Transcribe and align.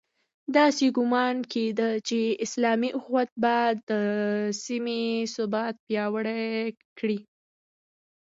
داسې 0.57 0.85
ګومان 0.97 1.35
کېده 1.51 1.89
چې 2.07 2.19
اسلامي 2.45 2.89
اُخوت 2.97 3.29
به 3.41 3.57
د 3.89 3.91
سیمې 4.63 5.01
ثبات 5.35 5.75
پیاوړی 5.85 6.47
کړي. 6.97 7.19